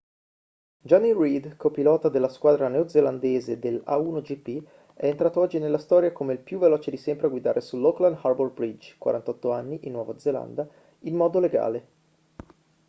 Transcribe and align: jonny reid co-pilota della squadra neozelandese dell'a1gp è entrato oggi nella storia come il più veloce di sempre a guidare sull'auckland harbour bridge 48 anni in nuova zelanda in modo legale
jonny 0.81 1.13
reid 1.15 1.57
co-pilota 1.57 2.09
della 2.09 2.27
squadra 2.27 2.67
neozelandese 2.67 3.59
dell'a1gp 3.59 4.65
è 4.95 5.05
entrato 5.05 5.41
oggi 5.41 5.59
nella 5.59 5.77
storia 5.77 6.11
come 6.11 6.33
il 6.33 6.39
più 6.39 6.57
veloce 6.57 6.89
di 6.89 6.97
sempre 6.97 7.27
a 7.27 7.29
guidare 7.29 7.61
sull'auckland 7.61 8.17
harbour 8.19 8.49
bridge 8.51 8.95
48 8.97 9.51
anni 9.51 9.79
in 9.85 9.91
nuova 9.91 10.17
zelanda 10.17 10.67
in 11.01 11.15
modo 11.15 11.39
legale 11.39 11.87